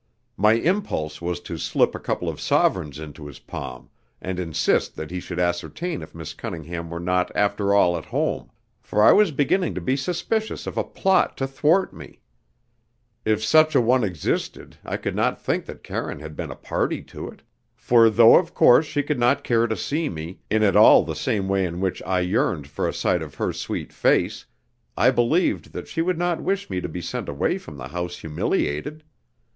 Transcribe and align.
My 0.35 0.53
impulse 0.53 1.21
was 1.21 1.39
to 1.41 1.59
slip 1.59 1.93
a 1.93 1.99
couple 1.99 2.27
of 2.27 2.41
sovereigns 2.41 2.97
into 2.97 3.27
his 3.27 3.37
palm, 3.37 3.91
and 4.19 4.39
insist 4.39 4.95
that 4.95 5.11
he 5.11 5.19
should 5.19 5.37
ascertain 5.37 6.01
if 6.01 6.15
Miss 6.15 6.33
Cunningham 6.33 6.89
were 6.89 6.99
not 6.99 7.31
after 7.35 7.71
all 7.75 7.95
at 7.95 8.05
home, 8.05 8.49
for 8.81 9.03
I 9.03 9.11
was 9.11 9.29
beginning 9.29 9.75
to 9.75 9.79
be 9.79 9.95
suspicious 9.95 10.65
of 10.65 10.75
a 10.75 10.83
plot 10.83 11.37
to 11.37 11.45
thwart 11.45 11.93
me. 11.93 12.19
If 13.25 13.43
such 13.43 13.75
an 13.75 13.85
one 13.85 14.03
existed 14.03 14.75
I 14.83 14.97
could 14.97 15.15
not 15.15 15.39
think 15.39 15.67
that 15.67 15.83
Karine 15.83 16.19
had 16.19 16.35
been 16.35 16.49
a 16.49 16.55
party 16.55 17.03
to 17.03 17.27
it, 17.29 17.43
for 17.75 18.09
though 18.09 18.37
of 18.37 18.55
course 18.55 18.87
she 18.87 19.03
could 19.03 19.19
not 19.19 19.43
care 19.43 19.67
to 19.67 19.77
see 19.77 20.09
me, 20.09 20.39
in 20.49 20.63
at 20.63 20.75
all 20.75 21.03
the 21.03 21.13
same 21.15 21.47
way 21.47 21.63
in 21.63 21.79
which 21.79 22.01
I 22.07 22.21
yearned 22.21 22.65
for 22.65 22.87
a 22.89 22.93
sight 22.93 23.21
of 23.21 23.35
her 23.35 23.53
sweet 23.53 23.93
face, 23.93 24.47
I 24.97 25.11
believed 25.11 25.73
that 25.73 25.87
she 25.87 26.01
would 26.01 26.17
not 26.17 26.41
wish 26.41 26.71
me 26.71 26.81
to 26.81 26.89
be 26.89 27.01
sent 27.01 27.29
away 27.29 27.59
from 27.59 27.77
the 27.77 27.89
house 27.89 28.17
humiliated. 28.17 29.03